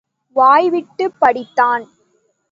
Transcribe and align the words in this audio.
வாய் 0.35 0.69
விட்டுப் 0.69 1.13
படித்தான். 1.21 1.85